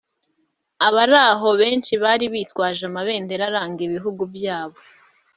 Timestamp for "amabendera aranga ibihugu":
2.89-4.23